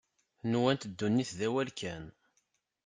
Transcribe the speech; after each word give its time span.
Nwant 0.51 0.87
ddunit 0.91 1.31
d 1.37 1.39
awal 1.47 1.69
kan. 1.79 2.03